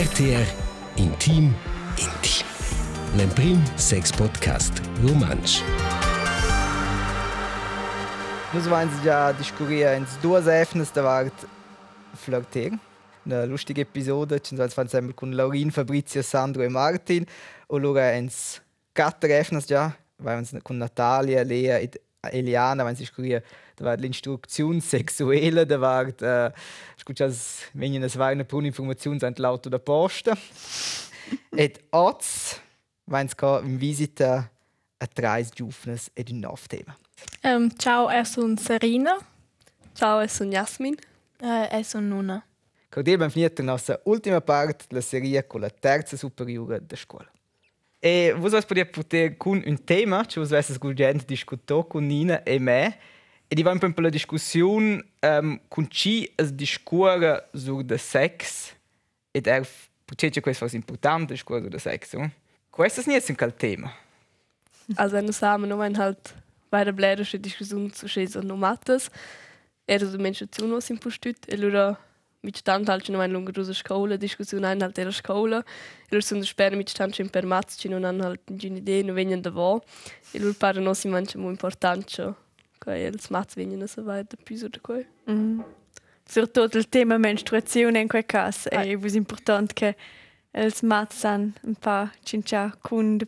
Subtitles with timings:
[0.00, 0.48] RTR
[0.96, 1.54] Intim
[1.98, 2.46] Intim.
[3.16, 5.60] L'Emprim Sex Podcast Romansch.
[8.54, 11.46] Nus vain già discuria ins duas efnes davart
[12.14, 12.78] flirter.
[13.24, 17.22] Una lustige episode, sono sempre con Laurin, Fabrizio, Sandro e Martin.
[17.66, 18.58] O loro ins
[18.94, 21.90] quattro efnes già, vai con Natalia, Lea e
[22.22, 23.42] Eliana, wenn sie discuria
[23.76, 26.52] da war l'instruzione sexuelle, da war äh,
[26.98, 30.36] scuchas wenn es war eine pro information sind laut der posta.
[31.56, 32.60] et oz,
[33.06, 34.50] wenn es im visita
[34.98, 36.96] a trais giufnes ed un nov tema.
[37.42, 39.16] Um, ciao, sono Serena.
[39.94, 40.96] Ciao, sono Jasmin.
[41.40, 42.44] Uh, sono Nuna.
[42.90, 47.30] Cordial benvenuti alla nostra ultima parte della serie con la terza superiore della scuola.
[48.02, 52.58] E voi poter poter con un tema che voi avete sgurgente discusso con Nina e
[52.58, 52.98] me.
[53.46, 58.74] E di un po' la discussione um, con chi es discorre sul sex
[59.32, 59.66] ed er
[60.04, 62.14] potete questo è importante discorre sul sex.
[62.14, 62.30] No?
[62.70, 63.92] Questo non è un tema.
[64.96, 66.34] Also sagen, nur ein halt
[66.70, 69.10] bei der blärische Diskussion zu schätzen no matas,
[69.86, 72.09] era do menstruazione was impostut e allora mit stand
[72.42, 76.76] halt schon ein lunga rusa scola discussione ein halt era scola e allora sono spera
[76.76, 79.50] mit schon per mazz ci non hanno halt une idea non vengono da.
[79.50, 79.82] Vo
[80.32, 82.34] e allora pare no si mangia molto importante
[82.78, 85.60] che il mazz vengono so weiter più da qua mm.
[86.24, 88.84] Surtout il tema menstruazione in quel caso è ah.
[88.84, 89.96] importante che
[90.52, 93.18] il mazz un po' cincia con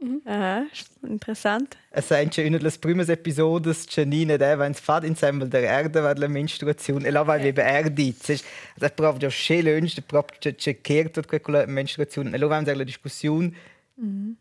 [0.00, 0.22] Mhm.
[0.26, 0.66] Aha,
[1.02, 1.76] interessant.
[1.90, 5.62] Es sind schon eine der primeras episodes che Nina da wenn es fad insieme der
[5.62, 7.54] Erde war la menstruazione e vai okay.
[7.56, 8.14] Erde.
[8.28, 8.44] Also
[8.78, 12.36] das braucht ja schön lunch, das braucht che che kehrt dort con la menstruazione.
[12.36, 13.52] E vamos la discussione.
[13.96, 14.36] Mhm.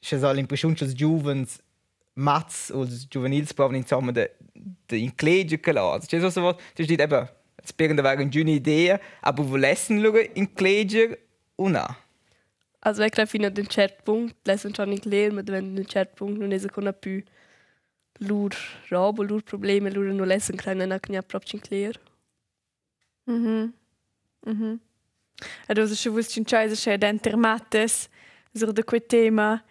[0.00, 1.60] Che so l'impressione che giovens
[2.14, 4.30] mats o juvenils brauchen insomma de
[4.88, 6.00] de inclege che la.
[6.00, 7.28] C'è so so, c'è dit eben,
[7.96, 11.18] da war eine gute Idee, aber wo lassen lo inclege
[11.56, 11.86] una.
[11.86, 12.03] Also
[12.86, 16.14] ich glaube, fino ad un certo punto, lesson schon nicht lernen, ma wenn un certo
[16.16, 17.22] punto non es con più
[18.20, 18.50] lur
[18.90, 21.94] roba, lur problemi, lur non lesson klein non ha proprio clear.
[23.26, 23.72] Mhm.
[24.46, 24.80] Mhm.
[25.66, 28.08] Also schon wusste ich scheiße schon denter mattes
[28.52, 29.62] so da quel tema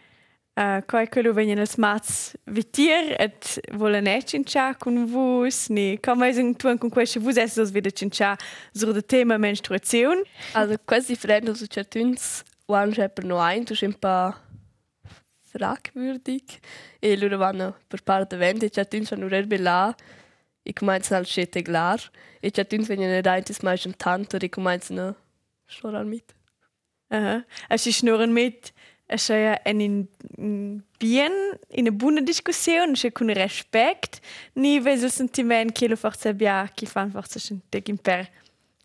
[0.55, 6.29] Uh, Coi quello vengono els mats vitir et vola ne cincia con vus ni come
[6.29, 8.37] es tu con questo vus es dos wieder cincia
[8.71, 10.21] so da tema menstruazione
[10.53, 14.33] also quasi different so certuns Wann per no ein, tu un po'
[15.51, 16.59] fragwürdig.
[16.99, 19.93] E loro vanno per parte vende, e tutti sono rerbe là,
[20.63, 21.99] e cominciano al scete glar,
[22.39, 25.15] e tutti vengono daintis mais un tanto, e cominciano
[25.65, 26.33] schnurren mit.
[27.09, 27.45] Aha.
[27.67, 28.73] Also sie schnurren mit,
[29.05, 30.07] es ist ja ein
[30.97, 31.33] bien,
[31.69, 34.19] in einer buona discussione, c'è con rispetto,
[34.53, 38.29] ni vedo il sentimento che lo forse abbia, che fa forse un per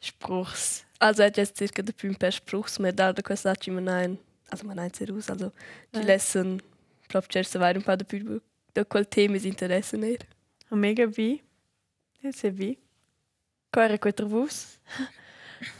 [0.00, 0.84] spruchs.
[0.98, 4.18] Also hat jetzt circa der Püm per Spruchsmedal, da kannst du man ein,
[4.50, 5.52] also man ein sehr aus, also
[5.94, 6.06] die ja.
[6.06, 6.60] Lesson,
[7.08, 8.40] glaube ich, so weit ein paar der Püm,
[8.74, 10.26] da quel Thema ist Interesse nicht.
[10.70, 11.40] Mega wie?
[12.20, 12.78] Ja, sehr wie.
[13.72, 14.78] Quare quattro vus.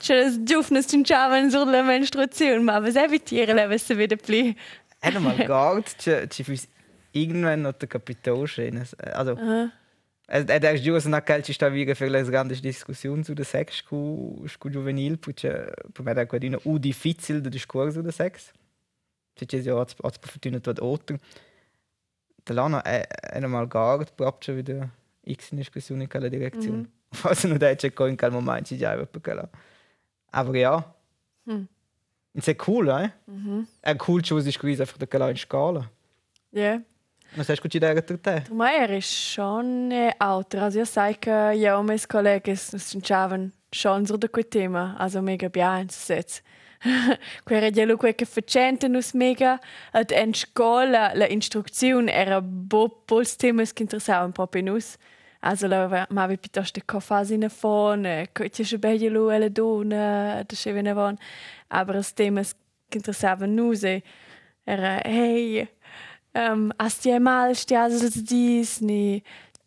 [0.00, 4.56] C'è le giovani cinciavano sulla menstruazione, ma was evitare le avesse vede pli.
[4.98, 5.94] È mal guard,
[6.28, 6.54] ci fu
[7.12, 8.84] irgendwann noch der Kapitolschein.
[9.12, 9.70] Also, uh -huh.
[10.30, 14.68] Ed è giusto una calci sta viga per le grandi discussioni su sex cu cu
[14.68, 18.52] juvenil, perché per me è quella u difficile di discorso del sex.
[19.32, 21.18] C'è c'è ja als als fortuna tot otter.
[22.44, 24.90] Da lana è normal gar proprio wieder
[25.24, 26.76] x discussioni in quella direzione.
[26.76, 26.84] Mm.
[27.10, 29.48] Forse non dai c'è in quel ci già per quella.
[30.32, 30.94] Aber ja.
[31.50, 31.64] Mm.
[32.32, 33.12] È cool, eh?
[33.30, 33.64] -hmm.
[33.80, 35.90] È cool che si scrive einfach da quella in scala.
[36.50, 36.82] Yeah.
[37.36, 38.42] Hast du gedacht durch te?
[38.46, 40.62] Der Meier ist schon älter.
[40.62, 43.06] Also ich sage, ja, meine Kollegen sind
[43.72, 44.96] schon so das Thema.
[44.98, 46.42] Also mega bene jetzt.
[47.44, 49.58] Quella di quello che facendo mega
[49.92, 54.96] ad en scuola la instruzione era bo pols temas che interessavano proprio nus.
[55.40, 59.50] Also la ma vi piuttosto che fasi in fon, che ci bello lo e le
[59.50, 61.16] donne, da che ne von.
[61.68, 62.54] Aber as temas
[62.88, 63.82] che interessavano nus
[64.64, 65.68] era hey
[66.38, 69.22] um, as ti mal stias als dis ni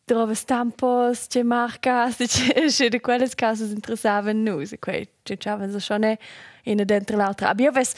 [0.05, 2.17] troves tampos che marcas
[2.77, 6.17] che de quelles casos interessaven nus e quei che chaven so schon
[6.63, 7.93] in dentro l'altra aber io ves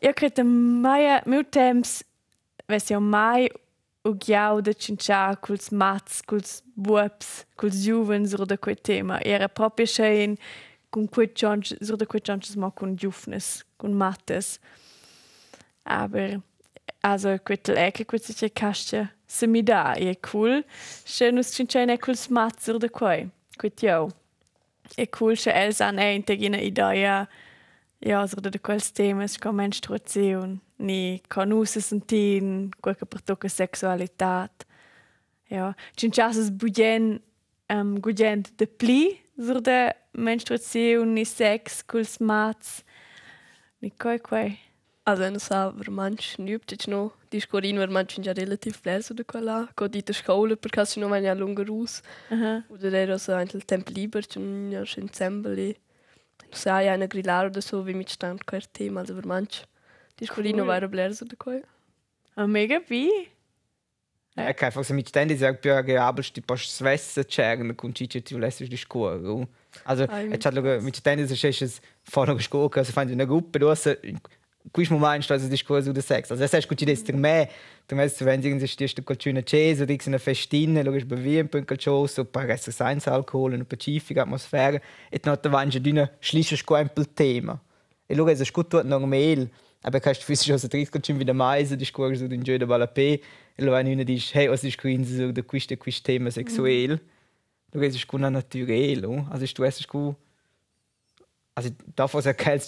[0.00, 2.02] io credo mai meu temps
[2.66, 3.48] ves io mai
[4.08, 9.20] o ghiau de cincia culs mats culs buops culs juvens oder quei tema.
[9.24, 10.36] Era proprio schein
[10.90, 14.58] con quei chance oder quei chance ma con giufnes con mattes.
[15.84, 16.42] Aber
[17.02, 20.64] also quel ecke quel si cascia se mi dà e cool
[21.04, 23.28] se nus cincene cul smatzer de quai.
[23.58, 24.08] Quit io
[24.96, 27.28] e cool se els an e integina idea
[28.00, 34.64] Ja, also da quels temas come menstruazione, ni con usa sentin, qualche per tocca sexualitat.
[35.50, 37.20] Ja, cin chasas budien
[37.68, 42.84] um, gudient de pli sur de menstruazione, ni sex, culs mats,
[43.82, 44.58] ni coi quei.
[45.08, 49.88] Also non sa vermanch nübt ich no discorin vermanch già relativ fles da quella co
[49.88, 52.64] di te scola perché se no vania lunga rus Aha.
[52.68, 55.76] oder era so ein tempo liber schon ja schon zembeli
[56.52, 59.64] sa ja eine grillar oder so wie mit stand quer Thema also vermanch
[60.20, 60.66] discorin Cool.
[60.66, 61.62] no war bler so da quei
[62.36, 63.08] A mega bi.
[64.36, 68.38] Ja, che forse mi stendi se più agreabile sti post svesse c'erano con cicci tu
[68.38, 69.44] lessi di scuola.
[69.84, 71.66] Also, Ai, e c'ha logo mi stendi se c'è
[72.02, 73.98] fare una scuola, se fanno una gruppa, du hast
[74.72, 76.30] quis moment sta di scuola su de sex.
[76.30, 77.48] Also, sai scucci des der me,
[77.86, 82.06] du weißt, wenn irgendwie stehst du colcuna cesa, di una festina, logisch bevien per calcio,
[82.06, 84.80] so per essere senza alcol, una pacifica atmosfera,
[85.10, 87.58] e non te vangi di una schliscia squempel tema.
[88.06, 89.48] E logo è scuto normal.
[89.82, 92.66] Aber kannst du physisch aus der Trickskotschin wieder meisen, die Schuhe so den Jö der
[92.66, 93.20] Balapé,
[93.56, 97.00] e lo wenn einer dice, hey, was ist quindi so da questo questo tema sexuell.
[97.70, 99.24] Du gehst gut naturell, oh?
[99.30, 100.16] Also du hast gut
[101.58, 101.70] Also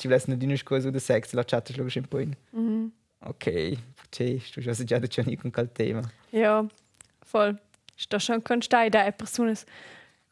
[0.02, 2.36] du lässt nicht die Schuhe so der Sex, la chatta logisch ein point.
[2.50, 2.90] Mhm.
[3.20, 6.02] Okay, verstehst du, also già da c'è nicht un tema.
[6.32, 6.66] Ja,
[7.30, 7.56] voll.
[7.96, 9.64] Sto schon con stai da personas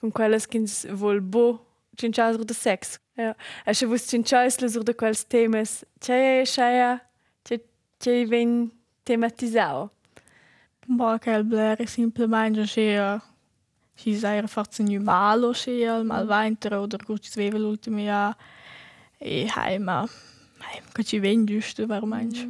[0.01, 1.61] con quelles kins vol bo
[1.97, 2.99] cinchas de sex.
[3.17, 3.37] Ja.
[3.65, 6.99] E se vos cinchas sur de quels temas, c'è c'è
[7.45, 7.61] c'è
[8.01, 8.73] c'è ven
[9.05, 9.91] tematisao.
[10.89, 13.23] Ma che il blare semplicemente sia
[13.99, 18.37] si sei forse nu malo sia mal vainter oder gut zwevel ultime ja
[19.19, 20.09] e heima.
[20.93, 22.47] Che ci ven giusto per manch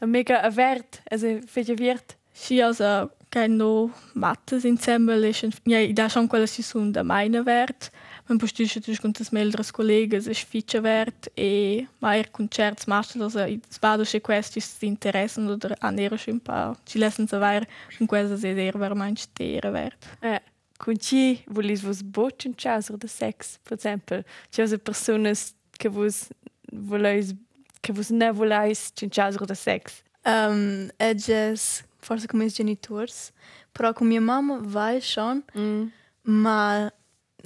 [0.00, 2.16] A mega avert, also fece viert.
[2.32, 7.44] si also che no mattes insieme ist ja da schon quella si sun da meine
[7.46, 7.90] wert.
[8.28, 11.30] Man postisce tu con tas meldres collegas es ficha wert.
[11.34, 16.98] E mai concerts master also spado che questi si interessano oder anere schon pa ci
[16.98, 17.66] lassen so weiter
[17.96, 20.04] con questa se der ver manch tere wert?
[20.20, 20.40] Eh,
[20.82, 24.24] con ci volis vos bo cinchas sur de sex, per exempel.
[24.50, 26.28] C'è se personas che vos
[26.72, 27.34] voleis
[27.80, 30.02] che vos ne voleis cinchas sur de sex.
[30.26, 33.32] Um, é jazz, força com meus genitores,
[33.72, 35.90] però com minha mama vai schon, Mm.
[36.24, 36.90] mas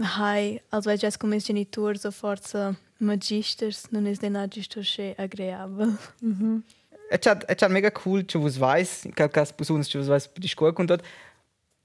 [0.00, 4.80] hai, also é jazz com meus genitores ou força magisters, não é de nada isto
[4.98, 5.92] é agradável.
[6.22, 6.62] Mhm.
[7.10, 10.30] Es ist es ist mega cool, dass was weiß, ich glaube, dass besonders was weiß,
[10.38, 11.02] die Schuhe kommt dort.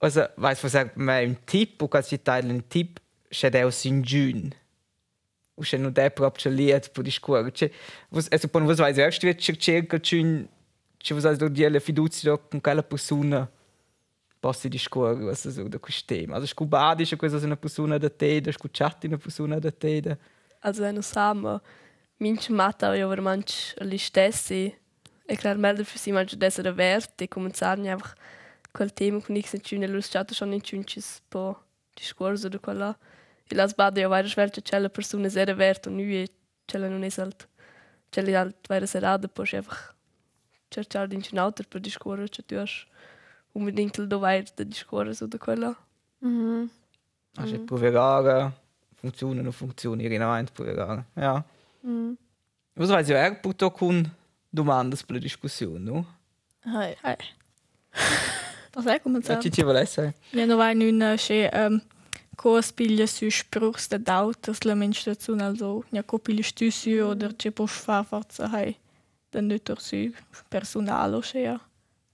[0.01, 2.99] Also, weiß was sagt man im Tipp, und ganz die Teile im Tipp,
[3.29, 4.49] c'è der aus in June.
[5.55, 7.51] Und c'è der proprio lied per die Schuhe.
[8.31, 10.45] Also, poi was weiß, erst wird c'è cerca c'è
[10.99, 13.47] c'è was also die fiducia con quella persona
[14.39, 16.35] passi di scuola, was so da questo tema.
[16.35, 20.01] Also, scubadi c'è questa una persona da te, da scucciati una persona da te.
[20.01, 20.17] Da.
[20.61, 21.61] also non sa ma
[22.17, 24.75] minch mata ja vermanch li stessi
[25.25, 28.15] e klar melder für sie manch dessa da wert e cominciarne einfach
[28.71, 31.57] quel tema con nix in cune lus chatta schon in cuncis po
[31.93, 32.97] discorso da quella
[33.49, 36.25] e las bad ja weiter schwelt cella persona sehr wert und nu
[36.65, 37.47] cella non es halt
[38.11, 39.93] cella halt weiter serada po einfach
[40.69, 42.87] cercar din cin auter per discorre che tu hast
[43.53, 45.75] unbedingt do weiter da discorre so da quella
[46.21, 46.69] Mhm.
[47.35, 47.65] Also, mm.
[47.65, 48.51] provare,
[48.95, 51.05] funziona, non funziona, irrineramente provare.
[51.15, 51.43] Ja.
[51.81, 52.17] Mhm.
[52.75, 54.09] Was weiß ich, er portò con
[54.49, 56.05] domande per la discussione, no?
[56.63, 56.95] Hai.
[57.01, 57.17] Hey.
[58.73, 60.15] Was è come Ja, ci ci vuole essere.
[60.31, 60.45] Ja,
[62.41, 67.51] cos piglia su spruchs da dautas la menstruazione also ja co piglia stüsi oder che
[67.51, 68.75] pos fa forza hai
[69.29, 70.11] den nötter su
[70.49, 71.59] personalo che ja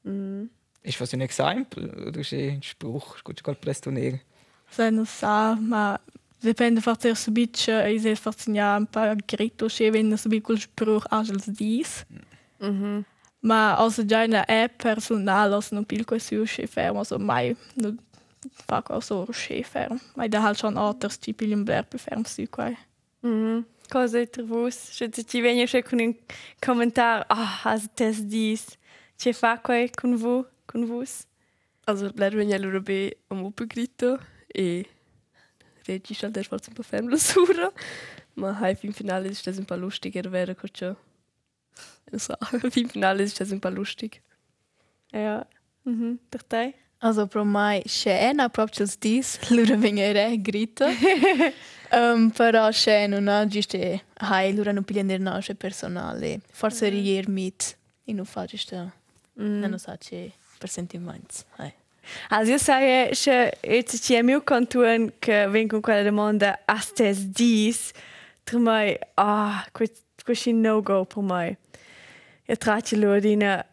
[0.04, 0.50] Mhm.
[0.84, 3.22] Ist was ein Exempel oder ist ein Spruch?
[3.24, 4.22] Gut, ich presto nere.
[4.70, 6.00] se non sa ma
[6.42, 10.44] dipende forza su bitch e se forza ja un pa grito che wenn su bit
[10.44, 12.06] col spruch als dies
[12.60, 13.06] Mhm.
[13.40, 17.96] Ma also già una app personale also non pil quasi usci fermo so mai no
[18.66, 22.72] fa cosa usci fermo ma da halt schon alters tipo in berp ferm su qua
[23.22, 23.66] Mhm.
[23.90, 24.76] Cosa è vos?
[24.76, 26.14] Se ti ci viene c'è con un
[26.60, 28.66] commentar, ah, has tes dis.
[29.18, 31.26] C'è fa quai con vo, con vos?
[31.86, 34.86] Also wenn ja lura be am uppegrito e
[35.88, 37.72] regi halt der forza un po' ferm la sura
[38.36, 40.98] ma hai fin finale ist das ein paar lustig er wäre cocho
[42.14, 42.36] so
[42.70, 44.22] fin finale ist das ein paar lustig
[45.12, 45.46] Ja.
[45.86, 46.20] Mhm.
[46.30, 46.74] Per te?
[47.00, 50.88] Also pro mai scena proprio il dis, lura venire grita.
[51.92, 53.78] um, però c'è non ha giusto
[54.16, 56.42] hai lura non piglia nel nasce personale.
[56.52, 58.92] Forse rier mit in un faccio sta.
[59.34, 61.44] Non lo so c'è per sentimenti.
[61.58, 61.74] Hai.
[62.30, 66.94] Also io sai che jetzt ci è mio contuen che vengo con quella domanda, has
[66.94, 67.92] tes dis?
[68.44, 71.58] Trumai, ah, quit questo è un no-go per me.
[72.48, 73.66] Io traccio loro in...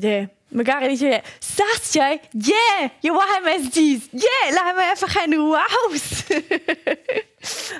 [0.00, 0.28] Yeah.
[0.50, 6.24] Magari dice, Sascha, yeah, io voglio es dies, yeah, lass mir einfach eine Ruhe aus.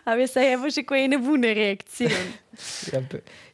[0.05, 2.13] Aber ich sage einfach schon eine buona reazione.
[2.93, 3.01] Ja,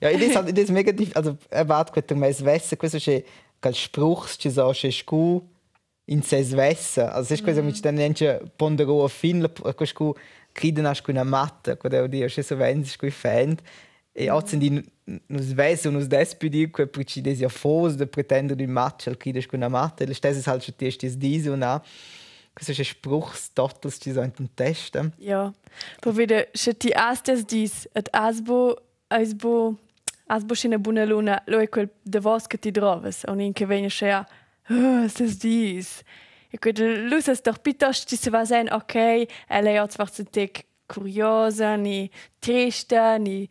[0.00, 0.92] ja, ed è, ed è mega.
[1.12, 3.22] Also, è vado che me svesse, questo c'è
[3.60, 5.40] quel spruch, ci so, c'è scu
[6.06, 7.02] in se svesse.
[7.02, 10.16] Also, è questo mi ci neanche pondero a fin, questo
[10.50, 13.56] criden a una matta, quando io c'è so venzi, scu fan.
[14.16, 14.70] E oggi di
[15.26, 19.16] nos svesse, nos despedi, que per ci desi a fos de pretendere di match, al
[19.16, 21.82] criden scu una matta, e le stesse halt schon testi es diese und a.
[22.54, 25.12] Questo c'è spruchs totals ci so in Testen.
[25.18, 25.52] Ja,
[26.00, 28.76] pa vede, še ti astes dis, et asbo,
[29.10, 29.74] asbo,
[30.30, 33.52] asbo še ne buona luna, lo è quel de vos che ti droves, un in
[33.52, 34.22] che venne še a,
[34.70, 36.04] oh, stes dis.
[36.54, 40.22] E quel lus es doch piuttosto ci se va sen, ok, elle è zwar zu
[40.22, 43.48] tek curiosa, ni triste, ni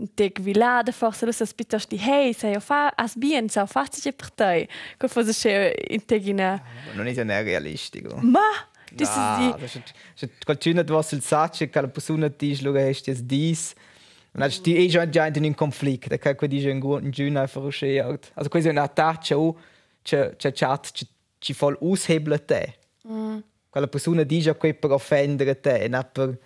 [0.00, 3.66] un tek vilada, forse lus es piuttosto di, hey, sei o fa, as bien, o
[3.66, 4.68] facile per te.
[4.98, 6.54] Quel fosse še in tegina,
[6.86, 8.16] Ma non è ja ne realistico.
[8.22, 8.40] ma,
[8.92, 12.86] das die, das ist schon qualcuno che vuole il sacco che la persona ti che
[12.86, 13.74] è es dis.
[14.32, 18.30] Und die ist già in un conflitto, da che dice un un giun einfach uscert.
[18.34, 19.56] Also questo è una taccia o
[20.02, 20.92] che che chat
[21.38, 22.74] ci fa aushebeln te.
[23.68, 26.38] Quella persona dice che per offendere te, non per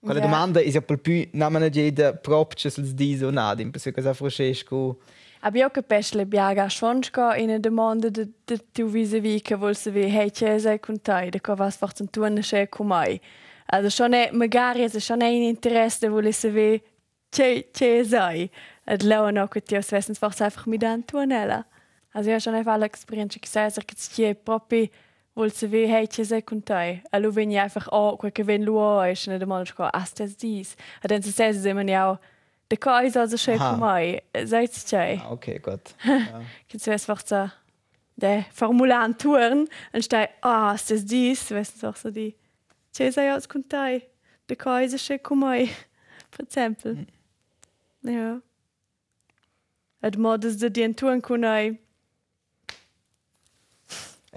[0.00, 0.26] quella Ja.
[0.26, 4.14] domanda è per più non me jede proprio se dis o nada, in perché cosa
[4.14, 4.98] fruscesco.
[5.40, 9.54] Aber io capisco le biaga schon sco in una domanda de, de tu vis-a-vis che
[9.54, 12.86] vuol sapere hey c'è sei con te de co vas forza tu ne c'è con
[12.88, 13.20] mai
[13.66, 16.82] also schon è magari es schon è in interesse de vuole sapere
[17.30, 18.50] c'è c'è sei
[18.84, 21.64] et lo no che ti wissen forza einfach mit an tu nella
[22.14, 24.88] also ja schon einfach l'esperienza che sai che c'è proprio
[25.38, 28.64] vuol sapere hey c'è sei con te e lo veni einfach oh quel che ven
[28.64, 32.18] luo e ne domanda sco astes dis e dann se sai se man ja
[32.68, 33.70] de cosa also c'è Aha.
[33.70, 35.94] con mai seid c'è Ah, okay, gut.
[36.04, 37.48] Wäre es einfach so,
[38.16, 41.50] der Formular an Touren, und steht, ah, ist das dies?
[41.50, 42.34] Weißt du, auch so die,
[42.92, 44.02] c'è sei als contai,
[44.48, 45.68] de cose c'è come,
[46.30, 46.96] per esempio.
[48.02, 48.40] Ja.
[50.02, 51.87] Et modos de dien Touren con ei, È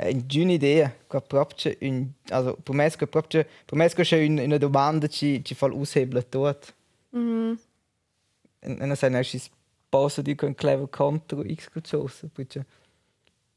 [0.10, 4.58] una idea, che proprio un also per me che proprio per me che c'è una
[4.58, 6.74] domanda ci ci fa aushebeln tot.
[7.12, 7.60] mhm.
[8.64, 9.42] E non sai neanche
[9.90, 12.66] posso dire un clever contro X geschossen, perché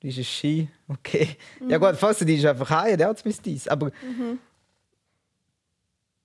[0.00, 1.36] dice Ski, okay.
[1.68, 3.92] Ja gut, forse dice einfach hey, der hat's mis dies, aber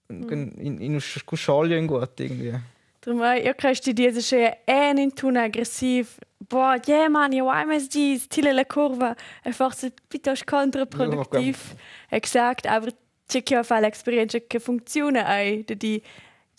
[0.09, 2.63] in in in in äh, c'è en in
[5.15, 6.17] tun aggressiv,
[6.49, 11.75] boah, yeah man, io hai mes dies, tille la curva, e forse piuttosto kontraproduktiv,
[12.09, 12.91] exakt, aber
[13.27, 16.03] c'è chi fa l'esperienza che funziona ai, de di,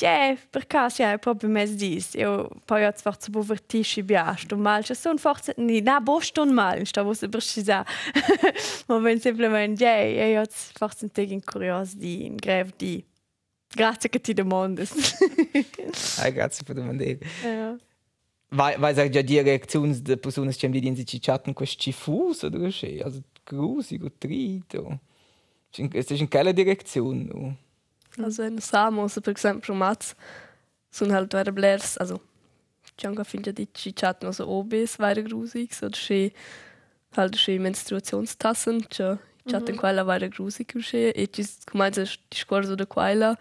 [0.01, 4.85] yeah, per caso ja, proprio mes dies, io poi ho forse po vertisci biasto, mal,
[4.85, 7.85] son forse, ni, na, boston mal, sta vos precisa,
[8.87, 10.47] ma wenn semplicemente, yeah, io ho
[10.79, 13.05] forse un tegin curios di, in grev di,
[13.75, 14.93] grazie che ti demandes.
[16.19, 17.19] Hey, grazie per domandare.
[17.43, 17.79] ja.
[18.53, 22.43] Vai vai sag già die Reaktion der Personen che mi dicono ci chatten questi fus
[22.43, 24.99] oder che, also grusig und trito.
[25.73, 27.29] Es ist in quella direzione.
[27.33, 27.57] no?
[28.19, 30.17] Also in Samos, per esempio, Mats,
[30.91, 32.21] sono halt vera blers, also
[32.97, 36.33] Django finge di ci chatten also obes vera grusig, so che
[37.17, 39.19] halt che Menstruationstassen, che
[39.51, 43.37] chatten quella vera grusig che e ci comincia di scorso da quella,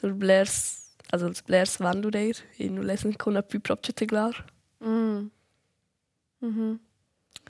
[0.00, 4.44] so blers, also els blers vanno der, non lesen a più proprio te klar.
[4.84, 5.30] Mm.
[6.40, 6.80] Mhm.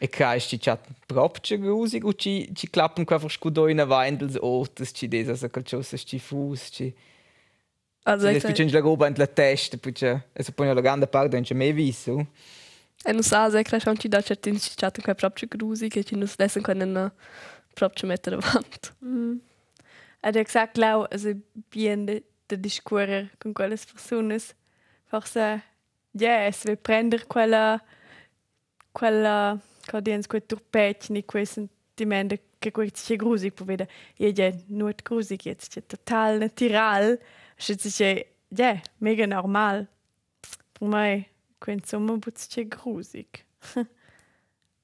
[0.01, 4.93] E ca ci chatten proprio grusig und ci ci klappen einfach scudo in Weindels Ortes
[4.93, 6.95] ci des also calcios ci fus ci.
[8.05, 11.45] Also ich des la roba in la testa, perché es poi la grande parte non
[11.45, 12.27] c'è mai visto.
[13.05, 16.17] E non sa se cresce anche da certi ci chatten quella proprio grusig e ci
[16.17, 17.13] non lesen können
[17.75, 18.91] proprio mettere davanti.
[19.01, 19.41] Mhm.
[20.21, 21.35] Ed exakt lau, also
[21.71, 24.55] bien de, de discorrer con quelles personas,
[25.05, 25.63] forse,
[26.13, 27.83] ja, es will prender quella,
[28.93, 34.51] quella, co diens, quel turpetni, quel sentimento che questo è grusig, per vedere, ja, ja,
[34.69, 37.19] nur grusig jetzt, ja, total natural,
[37.59, 39.87] ist ja, ja, mega normal.
[40.73, 41.27] Per me,
[41.59, 43.45] quel insomma, è grusig.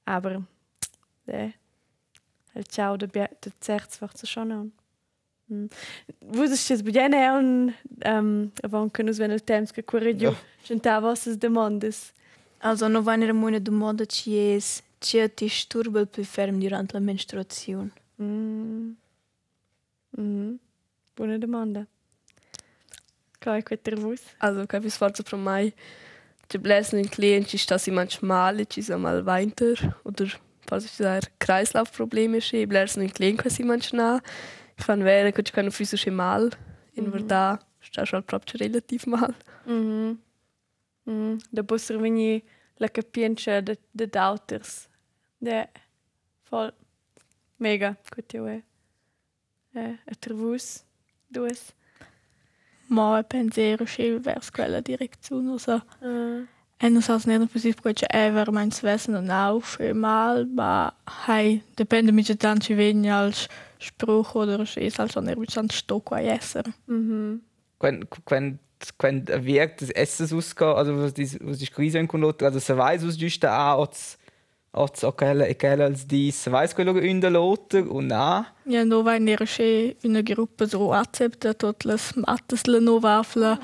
[0.05, 0.43] Aber,
[1.25, 1.53] el
[2.69, 4.71] ciao de bia de certs forza schon an.
[5.49, 5.69] Mm.
[6.21, 7.73] Vus es ches bugene un
[8.05, 10.37] um, avon che nus ven el temps che corregiu Ja.
[10.63, 12.13] chenta vossas demandas.
[12.59, 17.91] Also, noch eine Monat domanda ci es, ci disturba più ferm durante la menstruazione.
[18.21, 18.91] Mm.
[20.17, 20.55] Mm.
[21.15, 21.87] Buona domanda.
[23.39, 24.21] Kai quetter vus?
[24.37, 25.73] Also, capi sforzo pro mai.
[26.51, 30.27] ci bläsen in Klient ci sta si manchmal ci sa mal weiter oder
[30.97, 34.21] da Kreislaufprobleme sche bläsen in Klient quasi manchmal
[34.77, 36.49] fan che ci kann fisisch mal
[36.93, 37.11] in Mhm.
[37.11, 39.33] verdad sta schon proprio relativ mal
[39.65, 40.19] Mhm.
[41.05, 41.39] Mhm.
[41.51, 42.43] Da posso venire
[42.77, 44.87] la capienza de, de d'auters.
[45.39, 45.67] De
[46.49, 46.71] voll
[47.57, 48.61] mega gut ja.
[49.73, 50.83] Eh, a trevus
[51.29, 51.73] duas.
[52.87, 55.51] Ma pensiero scel verso quella direzione.
[55.51, 56.45] Also, Uh,
[56.81, 60.91] e non so se non così perché è veramente svessen und auch schon mal, ma
[61.27, 63.47] hey, dipende mit dann ci vegni als
[63.77, 66.73] Spruch oder es also nicht mit dann Stock a essere.
[66.87, 67.41] mhm.
[67.79, 68.59] Wenn, wenn,
[68.99, 73.05] wenn wirkt das Essen ausgeht, also was die, was die Krise in also se weiß
[73.05, 74.17] was just da als
[74.71, 79.19] als okela ekela als die weiß quello in der Lotter und na Ja, no vai
[79.19, 83.59] nera che una gruppa so accetta tutte le mattes le no wafla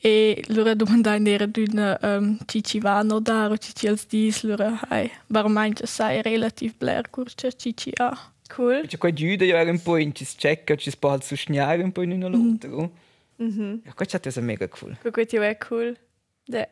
[0.00, 5.10] e lura domandai nera d'una um, cici vano dar o cici als dis lura hai
[5.26, 8.16] veramente sai relativ bler curce cici a.
[8.48, 8.86] Cool.
[8.86, 12.02] c'è quei giude ja un po' in ci checka ci spalt su schniare un po'
[12.02, 12.72] in una Lotter.
[12.72, 12.90] oh.
[13.36, 13.82] Mhm.
[13.84, 14.96] Ja, questo è mega cool.
[15.02, 15.96] Gut ja cool.
[16.44, 16.68] De.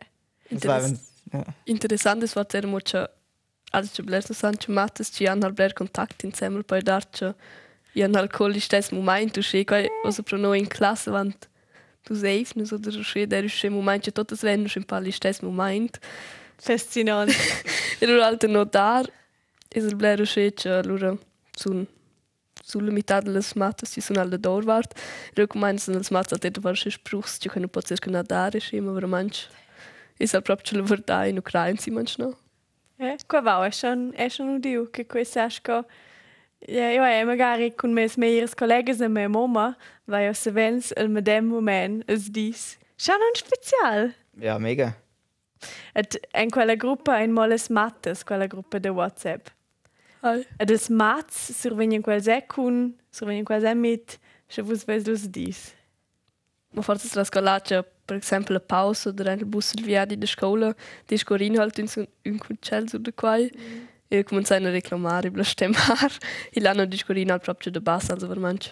[0.65, 0.99] War, wenn,
[1.33, 1.45] ja.
[1.65, 3.09] interessant ist was er mucha
[3.73, 7.35] also ci bläsen sanche mattes ci han bler kontakt insieme poi darche
[7.95, 11.49] i han halt col stes moment tu sche quai also pro noi in classe vant
[12.07, 15.07] du seifnest oder so schön, der ist schon im Moment, tot das wenn schon Fall
[15.07, 16.01] ist das Moment.
[16.59, 17.35] Faszinant.
[18.01, 19.05] er war alter Notar,
[19.75, 21.19] ist er bleibt schön, allora,
[21.57, 21.87] so
[22.67, 24.93] sulle metà delle matte si sono alle dorvart
[25.35, 28.81] e come sono le matte te var si sprus che non posso che nadare sì
[28.81, 29.39] ma veramente
[30.17, 32.37] è sa proprio la verità in ucraina si manchno
[32.99, 35.87] eh qua va è schon è schon udiu che questo asco
[36.61, 40.93] Ja, io è magari con me meilleres collegas e mia mamma, vai io se vens
[40.97, 42.79] al medem moment es dis.
[42.97, 44.15] Schon un special.
[44.41, 44.97] ja, mega.
[45.95, 49.51] Et en quella gruppa in moles mattes, quella gruppa de WhatsApp.
[50.23, 50.45] Hi.
[50.59, 55.75] Ed els mats survenien quel secun, survenien quel se mit, se vos ves dus dis.
[56.75, 60.75] Ma forse la scalaccia, per esempio la pausa oder ein Bus del via di scuola,
[61.09, 61.89] di scorin halt in
[62.27, 63.51] un concel sur de quai.
[64.09, 66.13] E cominciano a reclamare bla stemmar.
[66.53, 68.71] E l'hanno di scorin halt proprio de bassa, also veramente.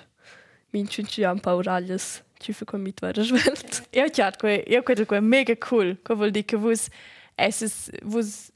[0.73, 3.87] Minci ci han pauraglias, ci fa con mit vera svelt.
[3.93, 6.89] Io chat que, io credo que mega cool, che vuol dire che vos
[7.37, 8.51] es vos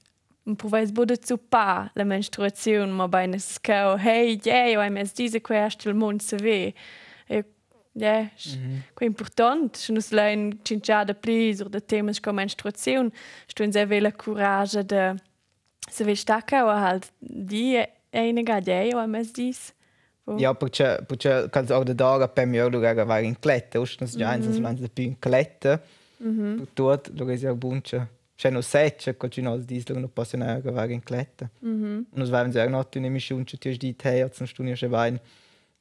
[0.56, 5.12] provais bude zu pa la menstruazione, ma bei nes cao, hey, yeah, io hai mes
[5.12, 6.74] diese quest il mond se ve.
[7.28, 7.44] E
[7.92, 9.04] ja, mm -hmm.
[9.04, 13.10] important, se nus lein cinciada plis oder de temas co menstruazione,
[13.46, 15.14] sto in sehr vela courage de
[15.90, 19.74] se ve stacca o halt die eine gadei o mes dis.
[20.36, 24.30] Ja, perché, perché kannst auch der Tag beim Jahr schauen, war in Klette, ostens già
[24.30, 25.80] eins, so lange più in Klette.
[26.18, 26.66] Mhm.
[26.74, 28.08] Dort, lo che sia bunche.
[28.36, 31.50] C'è no secce, che ci nos dis, non possono war in Klette.
[31.60, 32.06] Mhm.
[32.14, 35.18] Es waren sehr noch in mi schon schon die Tee, zum Stunde schon wein.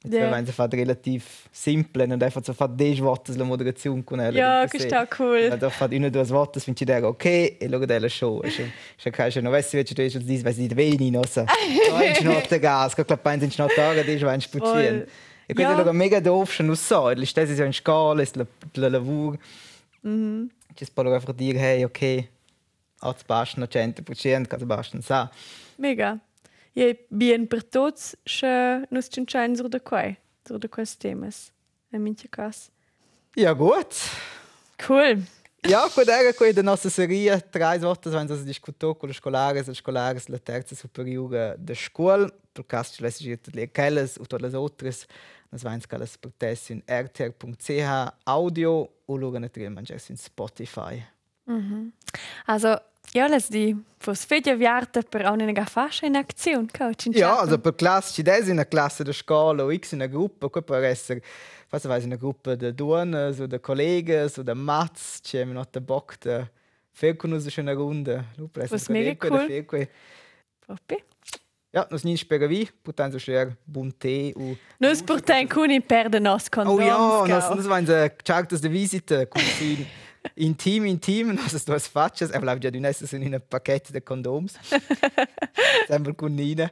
[0.04, 0.30] Jetzt yeah.
[0.30, 4.04] waren sie fast relativ simple und einfach so fast des Wortes la Moderation.
[4.32, 5.48] Ja, che sta cool.
[5.58, 8.40] Da fat una due volte finci der ok e lo della show.
[8.40, 11.44] C'è c'è che c'è no vessi vece tu dis, vai di veni no sa.
[11.90, 15.04] Vai in notte gas, che clap in notte tag, dis vai in spazien.
[15.46, 15.80] E questo Ja.
[15.80, 19.36] è lo mega doof schon so, le stesse so in scala, es la la lavur.
[20.02, 20.48] Mhm.
[20.74, 22.28] Ci sparo einfach dire hey, ok.
[23.00, 25.28] Als basta 100%, che basta sa.
[25.76, 26.20] Mega.
[26.78, 31.50] Je bien per tots, che nus cinciain sur de quai, sur de quais temas.
[31.90, 32.70] In minche cas.
[33.34, 33.96] Ja gut.
[34.86, 35.24] Cool.
[35.66, 39.74] Ja, con era quella della nostra serie, tre volte abbiamo discusso con le scolari e
[39.74, 43.02] scolari della terza superiore da scuola, per caso ci
[43.40, 44.92] tutte le quelle o tutte le altre,
[45.50, 51.04] nos vamos che le proteste in rtr.ch audio o luego naturalmente in Spotify.
[52.46, 52.76] Also,
[53.14, 57.18] ja, las di, fos fedja viarta per auch nega fascia in Aktion, kao cinciata.
[57.18, 60.08] Ja, also per classe ci des in una classe da scuola o x in una
[60.08, 61.22] gruppa, che può essere
[61.70, 65.52] was weiß in einer Gruppe der Duane, so der Kollegen, so der Mats, ci haben
[65.52, 66.48] noch den Bock, der
[66.92, 68.24] Felkunus ist eine Runde.
[68.54, 69.88] Was mega cool.
[70.60, 70.96] Proppi.
[71.70, 74.56] Ja, nos nicht spera vi, putain so schwer bunte u.
[74.78, 77.54] Nus portain cuni perda nos Oh condoms, ja, nos kao.
[77.54, 79.86] nos vain de chartas de visite, cusin
[80.38, 84.00] intim intim, nos es dos fatches, er bleibt ja du nesses in ein Paket de
[84.00, 84.54] Kondoms.
[85.88, 86.70] Sembra con Nina.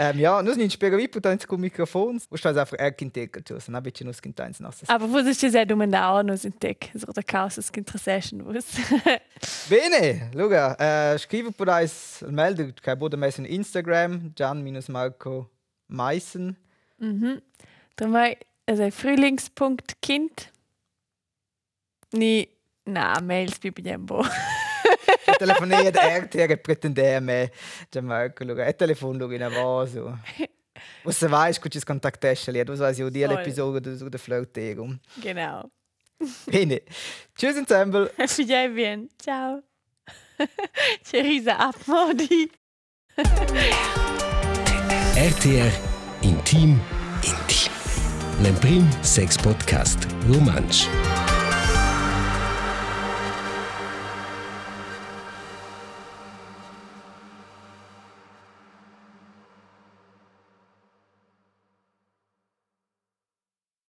[0.00, 2.26] Ähm, ja, nos nicht spera vi, putain con Mikrofons.
[2.30, 4.88] Und ich einfach er kintek tu, so na bitte nos kintains nasses.
[4.88, 8.64] Aber vos ist ja domandau nus in tec, so der causas que interessation vos.
[9.68, 11.18] Bene, Luga, äh,
[11.50, 11.90] på deg
[12.30, 15.46] melde, kan jeg både med sin Instagram, Jan-Marco
[15.88, 16.56] Meissen.
[17.00, 18.34] Dann war
[18.66, 20.52] also Frühlingspunkt Kind.
[22.88, 24.24] Ni, na, Mails bi biembo.
[25.38, 27.52] telefonare da RTR e pretendere me.
[27.90, 30.18] Già Marco, allora, e telefono in avaso.
[31.04, 31.52] O se vai,
[31.84, 34.98] contattare lì, das weiß ich auch die Episode so der Flirtierung.
[35.20, 35.70] Genau.
[36.46, 36.82] Bene.
[37.36, 38.10] Tschüss ensemble.
[38.26, 39.08] Figliai bien.
[39.18, 39.62] Ciao.
[41.02, 42.50] Cerisa Abmodi.
[45.16, 45.72] RTR
[46.22, 46.80] Intim
[47.22, 47.72] Intim.
[48.40, 50.86] L'Emprim Sex Podcast Romansch.